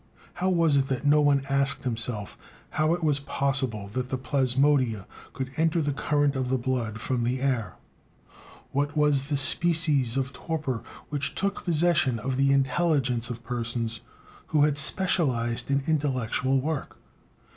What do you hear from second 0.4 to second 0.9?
was it